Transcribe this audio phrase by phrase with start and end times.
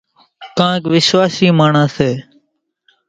[0.57, 2.09] ڪانڪ وِشواشِي ماڻۿان سي۔